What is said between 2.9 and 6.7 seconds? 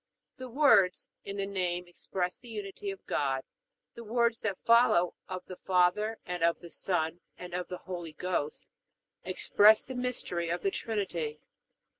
God; the words that follow, of the Father, and of